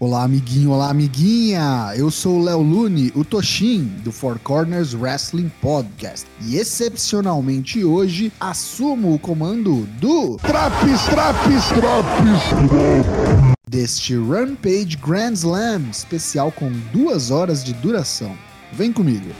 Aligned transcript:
Olá, 0.00 0.22
amiguinho, 0.22 0.70
olá, 0.70 0.90
amiguinha! 0.90 1.92
Eu 1.96 2.08
sou 2.08 2.38
o 2.38 2.44
Léo 2.44 2.62
Lune, 2.62 3.10
o 3.16 3.24
Toshin, 3.24 3.82
do 4.04 4.12
Four 4.12 4.38
Corners 4.38 4.94
Wrestling 4.94 5.50
Podcast. 5.60 6.24
E 6.46 6.56
excepcionalmente 6.56 7.82
hoje 7.84 8.32
assumo 8.38 9.12
o 9.12 9.18
comando 9.18 9.88
do 10.00 10.36
Traps, 10.36 11.02
traps, 11.06 11.64
traps! 11.70 13.48
deste 13.68 14.14
Rampage 14.16 14.96
Grand 15.04 15.32
Slam 15.32 15.90
especial 15.90 16.52
com 16.52 16.70
duas 16.92 17.32
horas 17.32 17.64
de 17.64 17.72
duração. 17.72 18.38
Vem 18.72 18.92
comigo! 18.92 19.34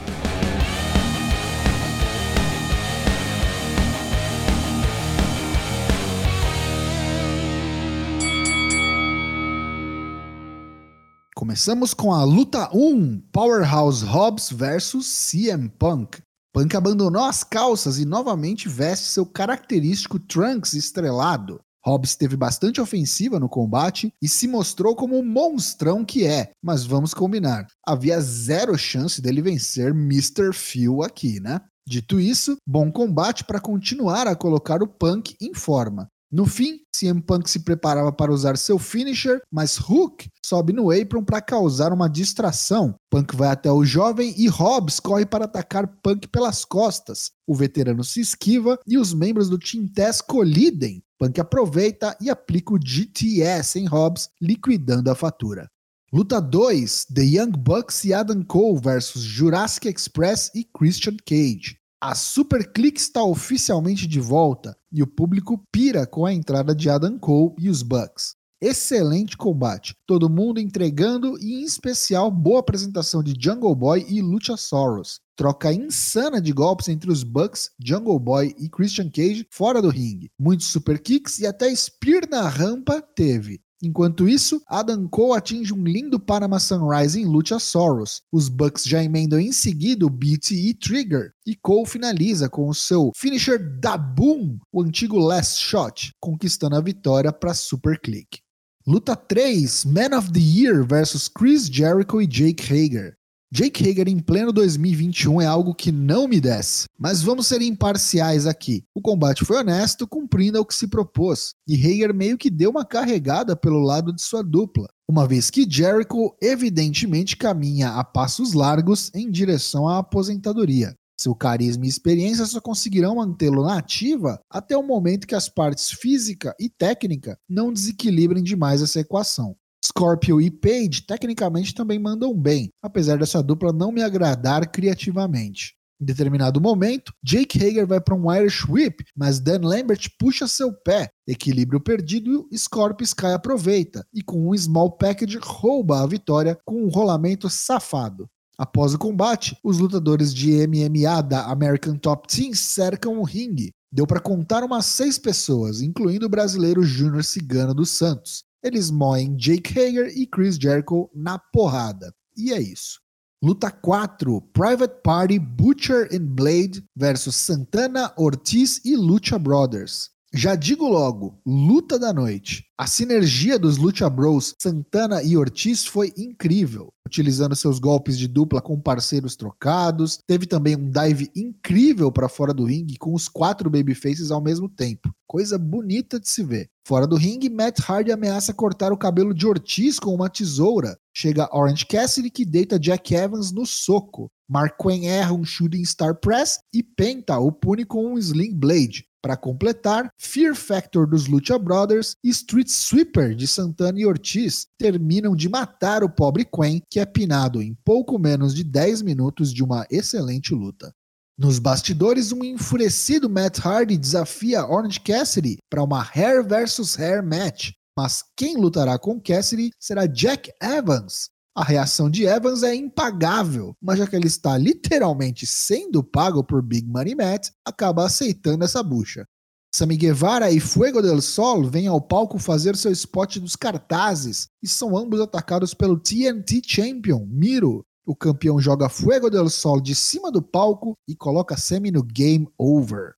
Começamos 11.48 11.94
com 11.94 12.12
a 12.12 12.22
luta 12.24 12.68
1, 12.76 13.20
Powerhouse 13.32 14.04
Hobbs 14.04 14.50
versus 14.50 15.06
CM 15.06 15.70
Punk. 15.78 16.18
Punk 16.52 16.76
abandonou 16.76 17.24
as 17.24 17.42
calças 17.42 17.98
e 17.98 18.04
novamente 18.04 18.68
veste 18.68 19.06
seu 19.06 19.24
característico 19.24 20.18
trunks 20.18 20.74
estrelado. 20.74 21.58
Hobbs 21.82 22.16
teve 22.16 22.36
bastante 22.36 22.82
ofensiva 22.82 23.40
no 23.40 23.48
combate 23.48 24.12
e 24.20 24.28
se 24.28 24.46
mostrou 24.46 24.94
como 24.94 25.18
o 25.18 25.24
monstrão 25.24 26.04
que 26.04 26.26
é, 26.26 26.50
mas 26.62 26.84
vamos 26.84 27.14
combinar, 27.14 27.66
havia 27.82 28.20
zero 28.20 28.76
chance 28.76 29.22
dele 29.22 29.40
vencer 29.40 29.92
Mr. 29.92 30.52
Phil 30.52 31.02
aqui, 31.02 31.40
né? 31.40 31.62
Dito 31.88 32.20
isso, 32.20 32.58
bom 32.66 32.92
combate 32.92 33.42
para 33.42 33.58
continuar 33.58 34.26
a 34.26 34.36
colocar 34.36 34.82
o 34.82 34.86
Punk 34.86 35.34
em 35.40 35.54
forma. 35.54 36.08
No 36.30 36.44
fim, 36.44 36.80
CM 36.94 37.22
Punk 37.22 37.48
se 37.48 37.60
preparava 37.60 38.12
para 38.12 38.32
usar 38.32 38.58
seu 38.58 38.78
finisher, 38.78 39.40
mas 39.50 39.78
Hook 39.78 40.28
sobe 40.44 40.74
no 40.74 40.90
apron 40.90 41.24
para 41.24 41.40
causar 41.40 41.90
uma 41.90 42.08
distração. 42.08 42.94
Punk 43.10 43.34
vai 43.34 43.48
até 43.48 43.72
o 43.72 43.82
jovem 43.82 44.34
e 44.36 44.46
Hobbs 44.46 45.00
corre 45.00 45.24
para 45.24 45.46
atacar 45.46 45.86
Punk 46.02 46.28
pelas 46.28 46.66
costas. 46.66 47.30
O 47.46 47.54
veterano 47.54 48.04
se 48.04 48.20
esquiva 48.20 48.78
e 48.86 48.98
os 48.98 49.14
membros 49.14 49.48
do 49.48 49.58
Team 49.58 49.86
Tess 49.86 50.20
colidem. 50.20 51.02
Punk 51.18 51.40
aproveita 51.40 52.14
e 52.20 52.28
aplica 52.28 52.74
o 52.74 52.78
GTS 52.78 53.78
em 53.78 53.86
Hobbs, 53.86 54.28
liquidando 54.40 55.10
a 55.10 55.14
fatura. 55.14 55.66
Luta 56.12 56.40
2: 56.40 57.06
The 57.06 57.22
Young 57.22 57.52
Bucks 57.52 58.04
e 58.04 58.12
Adam 58.12 58.42
Cole 58.42 58.80
versus 58.82 59.22
Jurassic 59.22 59.88
Express 59.88 60.50
e 60.54 60.64
Christian 60.64 61.16
Cage. 61.24 61.77
A 62.00 62.14
Super 62.14 62.72
Click 62.72 62.96
está 62.96 63.24
oficialmente 63.24 64.06
de 64.06 64.20
volta 64.20 64.78
e 64.92 65.02
o 65.02 65.06
público 65.06 65.60
pira 65.72 66.06
com 66.06 66.24
a 66.24 66.32
entrada 66.32 66.72
de 66.72 66.88
Adam 66.88 67.18
Cole 67.18 67.56
e 67.58 67.68
os 67.68 67.82
Bucks. 67.82 68.36
Excelente 68.62 69.36
combate, 69.36 69.96
todo 70.06 70.30
mundo 70.30 70.60
entregando 70.60 71.36
e 71.40 71.54
em 71.54 71.64
especial 71.64 72.30
boa 72.30 72.60
apresentação 72.60 73.20
de 73.20 73.34
Jungle 73.36 73.74
Boy 73.74 74.06
e 74.08 74.22
Luchasaurus. 74.22 75.18
Troca 75.36 75.72
insana 75.72 76.40
de 76.40 76.52
golpes 76.52 76.86
entre 76.86 77.10
os 77.10 77.24
Bucks, 77.24 77.70
Jungle 77.84 78.20
Boy 78.20 78.54
e 78.56 78.68
Christian 78.68 79.10
Cage 79.10 79.48
fora 79.50 79.82
do 79.82 79.88
ringue. 79.88 80.30
Muitos 80.38 80.68
super 80.68 81.00
kicks 81.00 81.40
e 81.40 81.48
até 81.48 81.74
Spear 81.74 82.28
na 82.30 82.48
rampa 82.48 83.02
teve. 83.02 83.60
Enquanto 83.82 84.28
isso, 84.28 84.60
Adam 84.66 85.06
Cole 85.06 85.38
atinge 85.38 85.72
um 85.72 85.84
lindo 85.84 86.18
Panama 86.18 86.58
Sunrise 86.58 87.20
em 87.20 87.24
Luchasaurus. 87.24 88.22
Os 88.32 88.48
Bucks 88.48 88.84
já 88.84 89.02
emendam 89.02 89.38
em 89.38 89.52
seguida 89.52 90.04
o 90.04 90.10
BTE 90.10 90.74
Trigger 90.74 91.32
e 91.46 91.54
Cole 91.54 91.86
finaliza 91.86 92.48
com 92.48 92.68
o 92.68 92.74
seu 92.74 93.12
finisher 93.14 93.58
da 93.80 93.96
Boom, 93.96 94.58
o 94.72 94.82
antigo 94.82 95.18
Last 95.18 95.62
Shot, 95.62 96.12
conquistando 96.20 96.76
a 96.76 96.80
vitória 96.80 97.32
para 97.32 97.54
Super 97.54 98.00
Click. 98.00 98.40
Luta 98.84 99.14
3: 99.14 99.84
Man 99.84 100.16
of 100.16 100.32
the 100.32 100.40
Year 100.40 100.84
versus 100.84 101.28
Chris 101.28 101.66
Jericho 101.66 102.20
e 102.20 102.26
Jake 102.26 102.62
Hager. 102.62 103.16
Jake 103.50 103.88
Hager 103.88 104.08
em 104.08 104.18
pleno 104.18 104.52
2021 104.52 105.40
é 105.40 105.46
algo 105.46 105.74
que 105.74 105.90
não 105.90 106.28
me 106.28 106.38
desce, 106.38 106.84
mas 106.98 107.22
vamos 107.22 107.46
ser 107.46 107.62
imparciais 107.62 108.46
aqui. 108.46 108.84
O 108.94 109.00
combate 109.00 109.42
foi 109.42 109.56
honesto, 109.56 110.06
cumprindo 110.06 110.58
ao 110.58 110.66
que 110.66 110.74
se 110.74 110.86
propôs, 110.86 111.54
e 111.66 111.74
Hager 111.74 112.12
meio 112.12 112.36
que 112.36 112.50
deu 112.50 112.68
uma 112.68 112.84
carregada 112.84 113.56
pelo 113.56 113.80
lado 113.80 114.14
de 114.14 114.20
sua 114.20 114.42
dupla, 114.42 114.86
uma 115.08 115.26
vez 115.26 115.48
que 115.48 115.66
Jericho 115.66 116.36
evidentemente 116.42 117.38
caminha 117.38 117.92
a 117.92 118.04
passos 118.04 118.52
largos 118.52 119.10
em 119.14 119.30
direção 119.30 119.88
à 119.88 119.96
aposentadoria. 119.96 120.94
Seu 121.18 121.34
carisma 121.34 121.86
e 121.86 121.88
experiência 121.88 122.44
só 122.44 122.60
conseguirão 122.60 123.16
mantê-lo 123.16 123.64
na 123.64 123.78
ativa 123.78 124.38
até 124.50 124.76
o 124.76 124.82
momento 124.82 125.26
que 125.26 125.34
as 125.34 125.48
partes 125.48 125.90
física 125.90 126.54
e 126.60 126.68
técnica 126.68 127.38
não 127.48 127.72
desequilibrem 127.72 128.44
demais 128.44 128.82
essa 128.82 129.00
equação. 129.00 129.56
Scorpio 129.88 130.40
e 130.40 130.50
Page 130.50 131.02
tecnicamente 131.06 131.74
também 131.74 131.98
mandam 131.98 132.34
bem, 132.34 132.70
apesar 132.82 133.18
dessa 133.18 133.42
dupla 133.42 133.72
não 133.72 133.90
me 133.90 134.02
agradar 134.02 134.70
criativamente. 134.70 135.74
Em 136.00 136.04
determinado 136.04 136.60
momento, 136.60 137.12
Jake 137.24 137.58
Hager 137.58 137.86
vai 137.86 138.00
para 138.00 138.14
um 138.14 138.32
Irish 138.32 138.68
Whip, 138.68 139.02
mas 139.16 139.40
Dan 139.40 139.60
Lambert 139.62 140.08
puxa 140.18 140.46
seu 140.46 140.72
pé, 140.72 141.10
equilíbrio 141.26 141.80
perdido 141.80 142.48
Scorpio 142.54 143.04
Sky 143.04 143.32
aproveita, 143.34 144.06
e 144.14 144.22
com 144.22 144.48
um 144.48 144.56
small 144.56 144.92
package 144.92 145.38
rouba 145.42 146.00
a 146.00 146.06
vitória 146.06 146.56
com 146.64 146.84
um 146.84 146.88
rolamento 146.88 147.50
safado. 147.50 148.28
Após 148.56 148.94
o 148.94 148.98
combate, 148.98 149.56
os 149.64 149.78
lutadores 149.78 150.32
de 150.32 150.66
MMA 150.66 151.22
da 151.22 151.46
American 151.46 151.96
Top 151.96 152.28
Team 152.28 152.54
cercam 152.54 153.18
o 153.18 153.24
ringue. 153.24 153.72
Deu 153.90 154.06
para 154.06 154.20
contar 154.20 154.62
umas 154.62 154.84
seis 154.86 155.18
pessoas, 155.18 155.80
incluindo 155.80 156.26
o 156.26 156.28
brasileiro 156.28 156.82
Júnior 156.82 157.24
Cigano 157.24 157.72
dos 157.74 157.90
Santos. 157.90 158.44
Eles 158.62 158.90
moem 158.90 159.36
Jake 159.36 159.78
Hager 159.78 160.08
e 160.16 160.26
Chris 160.26 160.56
Jericho 160.56 161.10
na 161.14 161.38
porrada. 161.38 162.12
E 162.36 162.52
é 162.52 162.60
isso. 162.60 163.00
Luta 163.42 163.70
4: 163.70 164.40
Private 164.52 165.00
Party 165.02 165.38
Butcher 165.38 166.08
and 166.12 166.34
Blade 166.34 166.84
versus 166.96 167.36
Santana, 167.36 168.12
Ortiz 168.16 168.84
e 168.84 168.96
Lucha 168.96 169.38
Brothers. 169.38 170.10
Já 170.32 170.54
digo 170.54 170.86
logo, 170.86 171.40
luta 171.46 171.98
da 171.98 172.12
noite. 172.12 172.66
A 172.76 172.86
sinergia 172.86 173.58
dos 173.58 173.78
Lucha 173.78 174.10
Bros, 174.10 174.54
Santana 174.60 175.22
e 175.22 175.38
Ortiz 175.38 175.86
foi 175.86 176.12
incrível, 176.18 176.92
utilizando 177.06 177.56
seus 177.56 177.78
golpes 177.78 178.18
de 178.18 178.28
dupla 178.28 178.60
com 178.60 178.78
parceiros 178.78 179.34
trocados. 179.36 180.18
Teve 180.26 180.44
também 180.44 180.76
um 180.76 180.90
dive 180.90 181.30
incrível 181.34 182.12
para 182.12 182.28
fora 182.28 182.52
do 182.52 182.64
ringue 182.64 182.98
com 182.98 183.14
os 183.14 183.26
quatro 183.26 183.70
babyfaces 183.70 184.30
ao 184.30 184.42
mesmo 184.42 184.68
tempo. 184.68 185.10
Coisa 185.26 185.58
bonita 185.58 186.20
de 186.20 186.28
se 186.28 186.44
ver. 186.44 186.68
Fora 186.86 187.06
do 187.06 187.16
ringue, 187.16 187.48
Matt 187.48 187.80
Hardy 187.80 188.12
ameaça 188.12 188.52
cortar 188.52 188.92
o 188.92 188.98
cabelo 188.98 189.32
de 189.32 189.46
Ortiz 189.46 189.98
com 189.98 190.14
uma 190.14 190.28
tesoura. 190.28 190.98
Chega 191.16 191.48
Orange 191.56 191.86
Cassidy 191.86 192.30
que 192.30 192.44
deita 192.44 192.78
Jack 192.78 193.14
Evans 193.14 193.50
no 193.50 193.64
soco. 193.64 194.30
Mark 194.46 194.76
Quinn 194.80 195.06
erra 195.06 195.32
um 195.32 195.44
Shooting 195.44 195.84
Star 195.86 196.14
Press 196.14 196.58
e 196.72 196.82
Penta 196.82 197.38
o 197.38 197.50
pune 197.50 197.86
com 197.86 198.12
um 198.12 198.18
Sling 198.18 198.54
Blade. 198.54 199.08
Para 199.28 199.36
completar, 199.36 200.10
Fear 200.16 200.54
Factor 200.54 201.06
dos 201.06 201.26
Lucha 201.26 201.58
Brothers 201.58 202.16
e 202.24 202.30
Street 202.30 202.68
Sweeper 202.68 203.34
de 203.34 203.46
Santana 203.46 204.00
e 204.00 204.06
Ortiz 204.06 204.66
terminam 204.78 205.36
de 205.36 205.50
matar 205.50 206.02
o 206.02 206.08
pobre 206.08 206.46
Quen, 206.46 206.80
que 206.90 206.98
é 206.98 207.04
pinado 207.04 207.60
em 207.60 207.76
pouco 207.84 208.18
menos 208.18 208.54
de 208.54 208.64
10 208.64 209.02
minutos 209.02 209.52
de 209.52 209.62
uma 209.62 209.86
excelente 209.90 210.54
luta. 210.54 210.94
Nos 211.36 211.58
bastidores, 211.58 212.32
um 212.32 212.42
enfurecido 212.42 213.28
Matt 213.28 213.58
Hardy 213.58 213.98
desafia 213.98 214.66
Orange 214.66 214.98
Cassidy 214.98 215.58
para 215.68 215.82
uma 215.82 216.02
Hair 216.02 216.42
vs 216.42 216.98
Hair 216.98 217.22
match, 217.22 217.72
mas 217.94 218.24
quem 218.34 218.56
lutará 218.56 218.98
com 218.98 219.20
Cassidy 219.20 219.72
será 219.78 220.06
Jack 220.06 220.50
Evans, 220.58 221.28
a 221.58 221.64
reação 221.64 222.08
de 222.08 222.24
Evans 222.24 222.62
é 222.62 222.72
impagável, 222.72 223.74
mas 223.82 223.98
já 223.98 224.06
que 224.06 224.14
ele 224.14 224.28
está 224.28 224.56
literalmente 224.56 225.44
sendo 225.44 226.04
pago 226.04 226.44
por 226.44 226.62
Big 226.62 226.86
Money 226.86 227.16
Matt, 227.16 227.48
acaba 227.64 228.06
aceitando 228.06 228.64
essa 228.64 228.80
bucha. 228.80 229.26
Sammy 229.74 229.96
Guevara 229.96 230.52
e 230.52 230.60
Fuego 230.60 231.02
del 231.02 231.20
Sol 231.20 231.64
vêm 231.64 231.88
ao 231.88 232.00
palco 232.00 232.38
fazer 232.38 232.76
seu 232.76 232.92
spot 232.92 233.38
dos 233.38 233.56
cartazes 233.56 234.46
e 234.62 234.68
são 234.68 234.96
ambos 234.96 235.20
atacados 235.20 235.74
pelo 235.74 235.98
TNT 235.98 236.62
Champion, 236.64 237.26
Miro. 237.28 237.84
O 238.06 238.14
campeão 238.14 238.60
joga 238.60 238.88
Fuego 238.88 239.28
del 239.28 239.50
Sol 239.50 239.80
de 239.80 239.96
cima 239.96 240.30
do 240.30 240.40
palco 240.40 240.96
e 241.08 241.16
coloca 241.16 241.56
Sammy 241.56 241.90
no 241.90 242.04
Game 242.04 242.48
Over. 242.56 243.14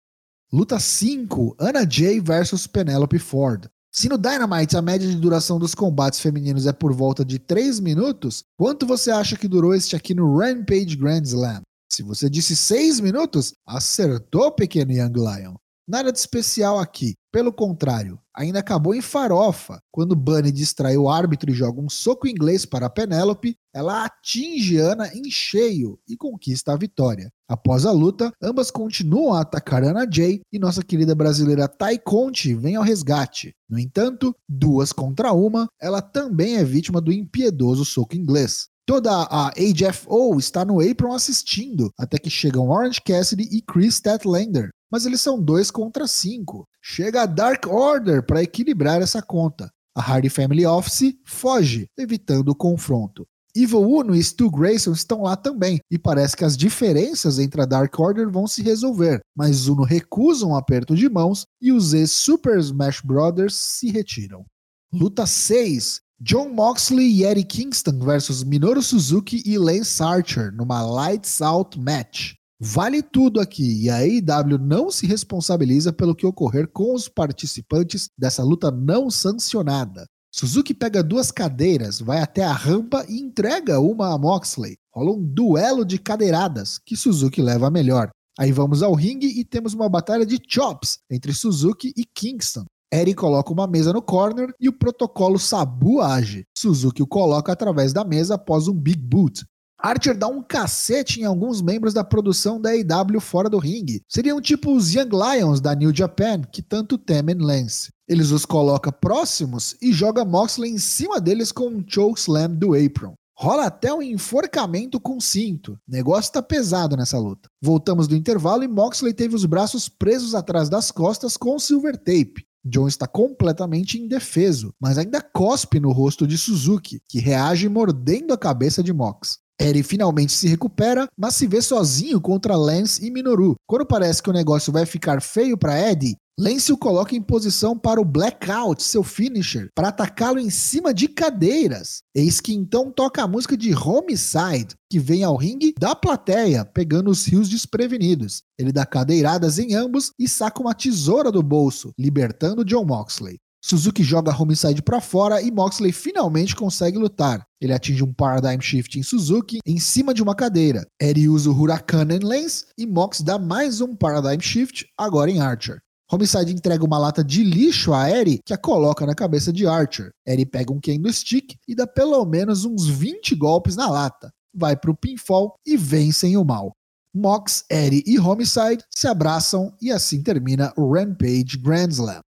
Luta 0.51 0.81
5: 0.81 1.57
Anna 1.61 1.87
Jay 1.87 2.21
versus 2.21 2.67
Penelope 2.67 3.19
Ford. 3.19 3.69
Se 3.93 4.09
no 4.09 4.17
Dynamite 4.17 4.77
a 4.77 4.83
média 4.83 5.09
de 5.09 5.17
duração 5.17 5.59
dos 5.59 5.75
combates 5.75 6.21
femininos 6.21 6.65
é 6.65 6.73
por 6.73 6.93
volta 6.93 7.25
de 7.25 7.41
3 7.41 7.81
minutos, 7.81 8.45
quanto 8.57 8.87
você 8.87 9.11
acha 9.11 9.37
que 9.37 9.49
durou 9.49 9.75
este 9.75 9.97
aqui 9.97 10.15
no 10.15 10.39
Rampage 10.39 10.97
Grand 10.97 11.23
Slam? 11.25 11.63
Se 11.91 12.05
você 12.05 12.31
disse 12.31 12.55
6 12.55 13.01
minutos, 13.01 13.53
acertou, 13.67 14.53
pequeno 14.53 14.93
Young 14.93 15.15
Lion. 15.15 15.55
Nada 15.91 16.13
de 16.13 16.21
especial 16.21 16.79
aqui. 16.79 17.17
Pelo 17.33 17.53
contrário, 17.53 18.17
ainda 18.33 18.61
acabou 18.61 18.95
em 18.95 19.01
farofa. 19.01 19.81
Quando 19.91 20.15
Bunny 20.15 20.53
distrai 20.53 20.97
o 20.97 21.09
árbitro 21.09 21.51
e 21.51 21.53
joga 21.53 21.81
um 21.81 21.89
soco 21.89 22.29
inglês 22.29 22.65
para 22.65 22.89
Penélope, 22.89 23.57
ela 23.75 24.05
atinge 24.05 24.77
Ana 24.77 25.11
em 25.13 25.29
cheio 25.29 25.99
e 26.09 26.17
conquista 26.17 26.73
a 26.73 26.77
vitória. 26.77 27.29
Após 27.49 27.85
a 27.85 27.91
luta, 27.91 28.31
ambas 28.41 28.71
continuam 28.71 29.35
a 29.35 29.41
atacar 29.41 29.83
Ana 29.83 30.07
Jay 30.09 30.43
e 30.53 30.61
nossa 30.61 30.81
querida 30.81 31.13
brasileira 31.13 31.67
Tai 31.67 31.99
Conte 31.99 32.55
vem 32.55 32.77
ao 32.77 32.85
resgate. 32.85 33.53
No 33.69 33.77
entanto, 33.77 34.33
duas 34.49 34.93
contra 34.93 35.33
uma, 35.33 35.67
ela 35.81 36.01
também 36.01 36.57
é 36.57 36.63
vítima 36.63 37.01
do 37.01 37.13
impiedoso 37.13 37.85
soco 37.85 38.15
inglês. 38.15 38.69
Toda 38.91 39.23
a 39.31 39.51
AJFO 39.51 40.37
está 40.37 40.65
no 40.65 40.81
apron 40.81 41.13
assistindo, 41.15 41.93
até 41.97 42.19
que 42.19 42.29
chegam 42.29 42.69
Orange 42.71 43.01
Cassidy 43.01 43.45
e 43.45 43.63
Chris 43.63 43.95
Statlander. 43.95 44.71
Mas 44.91 45.07
eles 45.07 45.21
são 45.21 45.41
dois 45.41 45.71
contra 45.71 46.09
cinco. 46.09 46.67
Chega 46.83 47.23
a 47.23 47.27
Dark 47.27 47.69
Order 47.69 48.27
para 48.27 48.43
equilibrar 48.43 49.01
essa 49.01 49.23
conta. 49.23 49.71
A 49.97 50.01
Hardy 50.01 50.29
Family 50.29 50.67
Office 50.67 51.15
foge, 51.25 51.87
evitando 51.97 52.49
o 52.49 52.55
confronto. 52.57 53.25
Evil 53.55 53.89
Uno 53.89 54.13
e 54.13 54.25
Stu 54.25 54.51
Grayson 54.51 54.91
estão 54.91 55.23
lá 55.23 55.37
também, 55.37 55.79
e 55.89 55.97
parece 55.97 56.37
que 56.37 56.45
as 56.45 56.57
diferenças 56.57 57.39
entre 57.39 57.63
a 57.63 57.67
Dark 57.67 57.97
Order 57.97 58.29
vão 58.29 58.49
se 58.49 58.61
resolver, 58.61 59.21
mas 59.37 59.69
Uno 59.69 59.85
recusa 59.85 60.45
um 60.45 60.57
aperto 60.57 60.97
de 60.97 61.09
mãos 61.09 61.45
e 61.63 61.71
os 61.71 61.95
ex-Super 61.95 62.59
Smash 62.59 63.03
Brothers 63.03 63.55
se 63.55 63.89
retiram. 63.89 64.45
Luta 64.93 65.27
6: 65.27 66.01
John 66.23 66.51
Moxley 66.51 67.11
e 67.11 67.25
Eddie 67.25 67.45
Kingston 67.45 67.99
versus 67.99 68.45
Minoru 68.45 68.83
Suzuki 68.83 69.43
e 69.47 69.57
Lance 69.57 70.03
Archer 70.03 70.53
numa 70.53 70.83
Lights 70.83 71.41
Out 71.41 71.81
Match. 71.81 72.35
Vale 72.61 73.01
tudo 73.03 73.41
aqui 73.41 73.85
e 73.85 73.89
a 73.89 74.01
AEW 74.01 74.59
não 74.59 74.91
se 74.91 75.07
responsabiliza 75.07 75.95
pelo 75.95 76.15
que 76.15 76.27
ocorrer 76.27 76.69
com 76.69 76.95
os 76.95 77.09
participantes 77.09 78.11
dessa 78.19 78.43
luta 78.45 78.71
não 78.71 79.11
sancionada. 79.11 80.05
Suzuki 80.31 80.75
pega 80.75 81.03
duas 81.03 81.31
cadeiras, 81.31 82.01
vai 82.01 82.21
até 82.21 82.45
a 82.45 82.53
rampa 82.53 83.03
e 83.09 83.19
entrega 83.19 83.81
uma 83.81 84.13
a 84.13 84.19
Moxley. 84.19 84.77
Rola 84.95 85.13
um 85.13 85.25
duelo 85.25 85.87
de 85.87 85.99
cadeiradas 85.99 86.79
que 86.85 86.99
Suzuki 86.99 87.41
leva 87.41 87.71
melhor. 87.71 88.11
Aí 88.39 88.53
vamos 88.53 88.83
ao 88.83 88.93
ringue 88.93 89.41
e 89.41 89.43
temos 89.43 89.73
uma 89.73 89.89
batalha 89.89 90.27
de 90.27 90.39
chops 90.47 90.99
entre 91.11 91.33
Suzuki 91.33 91.95
e 91.97 92.05
Kingston. 92.05 92.67
Eri 92.93 93.15
coloca 93.15 93.53
uma 93.53 93.69
mesa 93.69 93.93
no 93.93 94.03
corner 94.03 94.53
e 94.59 94.69
o 94.69 94.73
protocolo 94.73 95.39
Sabu 95.39 96.01
age. 96.01 96.45
Suzuki 96.57 97.03
o 97.03 97.07
coloca 97.07 97.53
através 97.53 97.93
da 97.93 98.05
mesa 98.05 98.35
após 98.35 98.67
um 98.67 98.75
Big 98.75 99.01
Boot. 99.01 99.45
Archer 99.79 100.19
dá 100.19 100.27
um 100.27 100.43
cacete 100.43 101.21
em 101.21 101.25
alguns 101.25 101.63
membros 101.63 101.95
da 101.95 102.05
produção 102.05 102.61
da 102.61 102.71
AEW 102.71 103.21
fora 103.21 103.49
do 103.49 103.59
ringue. 103.59 104.03
Seriam 104.09 104.41
tipo 104.41 104.75
os 104.75 104.93
Young 104.93 105.09
Lions 105.11 105.61
da 105.61 105.75
New 105.75 105.95
Japan, 105.95 106.43
que 106.43 106.61
tanto 106.61 106.99
temem 106.99 107.37
Lance. 107.37 107.91
Eles 108.07 108.31
os 108.31 108.45
coloca 108.45 108.93
próximos 108.93 109.77
e 109.81 109.93
joga 109.93 110.25
Moxley 110.25 110.73
em 110.73 110.79
cima 110.79 111.21
deles 111.21 111.51
com 111.51 111.69
um 111.69 111.85
chokeslam 111.87 112.55
do 112.55 112.75
apron. 112.75 113.15
Rola 113.39 113.67
até 113.67 113.95
um 113.95 114.03
enforcamento 114.03 115.01
com 115.01 115.19
cinto. 115.19 115.79
Negócio 115.89 116.31
tá 116.31 116.43
pesado 116.43 116.95
nessa 116.95 117.19
luta. 117.19 117.49
Voltamos 117.63 118.07
do 118.07 118.15
intervalo 118.15 118.63
e 118.65 118.69
Moxley 118.69 119.15
teve 119.15 119.35
os 119.35 119.47
braços 119.47 119.89
presos 119.89 120.35
atrás 120.35 120.69
das 120.69 120.91
costas 120.91 121.39
com 121.39 121.59
silver 121.59 121.97
tape. 121.97 122.45
John 122.65 122.87
está 122.87 123.07
completamente 123.07 123.99
indefeso, 123.99 124.75
mas 124.79 124.99
ainda 124.99 125.21
cospe 125.21 125.81
no 125.81 125.93
rosto 125.93 126.27
de 126.27 126.37
Suzuki, 126.37 127.03
que 127.09 127.19
reage 127.19 127.69
mordendo 127.69 128.33
a 128.33 128.39
cabeça 128.39 128.83
de 128.83 128.93
Mox. 128.93 129.39
Eri 129.61 129.83
finalmente 129.83 130.33
se 130.33 130.49
recupera, 130.49 131.07
mas 131.15 131.35
se 131.35 131.47
vê 131.47 131.61
sozinho 131.61 132.19
contra 132.19 132.57
Lance 132.57 133.05
e 133.07 133.11
Minoru. 133.11 133.57
Quando 133.69 133.85
parece 133.85 134.23
que 134.23 134.31
o 134.31 134.33
negócio 134.33 134.73
vai 134.73 134.87
ficar 134.87 135.21
feio 135.21 135.59
para 135.59 135.79
Eddie, 135.79 136.17
Lance 136.41 136.73
o 136.73 136.79
coloca 136.79 137.15
em 137.15 137.21
posição 137.21 137.77
para 137.77 138.01
o 138.01 138.05
Blackout, 138.05 138.83
seu 138.83 139.03
finisher, 139.03 139.69
para 139.75 139.89
atacá-lo 139.89 140.39
em 140.39 140.49
cima 140.49 140.95
de 140.95 141.07
cadeiras. 141.07 141.99
Eis 142.15 142.41
que 142.41 142.55
então 142.55 142.91
toca 142.91 143.23
a 143.23 143.29
música 143.29 143.55
de 143.55 143.75
Homicide, 143.75 144.75
que 144.91 144.99
vem 144.99 145.23
ao 145.23 145.37
ringue 145.37 145.75
da 145.79 145.95
plateia, 145.95 146.65
pegando 146.65 147.11
os 147.11 147.27
rios 147.27 147.47
desprevenidos. 147.47 148.41
Ele 148.59 148.73
dá 148.73 148.87
cadeiradas 148.87 149.59
em 149.59 149.75
ambos 149.75 150.13
e 150.19 150.27
saca 150.27 150.63
uma 150.63 150.75
tesoura 150.75 151.31
do 151.31 151.43
bolso, 151.43 151.93
libertando 151.99 152.65
John 152.65 152.87
Moxley. 152.87 153.37
Suzuki 153.63 154.03
joga 154.03 154.35
Homicide 154.35 154.81
para 154.81 155.03
fora 155.03 155.43
e 155.43 155.51
Moxley 155.51 155.93
finalmente 155.93 156.57
consegue 156.57 156.97
lutar. 156.97 157.45
Ele 157.61 157.75
atinge 157.75 158.03
um 158.03 158.13
Paradigm 158.13 158.59
Shift 158.59 158.99
em 158.99 159.03
Suzuki 159.03 159.59
em 159.67 159.79
cima 159.79 160.15
de 160.15 160.23
uma 160.23 160.35
cadeira. 160.35 160.87
Eddie 161.01 161.29
usa 161.29 161.51
o 161.51 161.61
Huracan 161.61 162.07
Lance 162.23 162.65
e 162.79 162.87
Mox 162.87 163.21
dá 163.21 163.39
mais 163.39 163.83
um 163.83 163.95
Paradigm 163.95 164.41
Shift, 164.41 164.87
agora 164.97 165.31
em 165.31 165.41
Archer. 165.41 165.79
Homicide 166.11 166.53
entrega 166.53 166.85
uma 166.85 166.99
lata 166.99 167.23
de 167.23 167.45
lixo 167.45 167.93
a 167.93 168.11
Eri, 168.11 168.41
que 168.45 168.55
a 168.55 168.59
coloca 168.59 169.07
na 169.07 169.15
cabeça 169.15 169.53
de 169.53 169.67
Archer. 169.67 170.11
Eri 170.27 170.47
pega 170.47 170.73
um 170.73 170.81
kendo 170.81 171.13
stick 171.13 171.55
e 171.69 171.75
dá 171.75 171.87
pelo 171.87 172.25
menos 172.25 172.65
uns 172.65 172.89
20 172.89 173.35
golpes 173.37 173.77
na 173.77 173.89
lata. 173.89 174.33
Vai 174.53 174.75
pro 174.75 174.97
pinfall 174.97 175.55
e 175.65 175.77
vencem 175.77 176.37
o 176.37 176.45
mal. 176.45 176.73
Mox, 177.15 177.65
Eri 177.71 178.03
e 178.07 178.19
Homicide 178.19 178.83
se 178.89 179.07
abraçam 179.07 179.73
e 179.81 179.93
assim 179.93 180.23
termina 180.23 180.73
o 180.77 180.93
Rampage 180.93 181.59
Grand 181.59 181.91
Slam. 181.91 182.21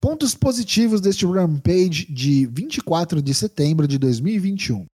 Pontos 0.00 0.32
positivos 0.32 1.00
deste 1.00 1.26
Rampage 1.26 2.06
de 2.08 2.46
24 2.46 3.20
de 3.20 3.34
setembro 3.34 3.88
de 3.88 3.98
2021. 3.98 4.86